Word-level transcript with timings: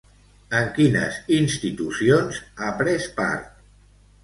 En 0.59 0.71
quines 0.77 1.19
institucions 1.35 2.41
ha 2.65 2.73
pres 2.83 3.09
part? 3.21 3.49